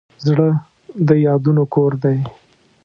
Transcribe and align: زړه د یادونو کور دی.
زړه 0.25 0.49
د 1.07 1.09
یادونو 1.25 1.63
کور 1.73 1.91
دی. 2.03 2.17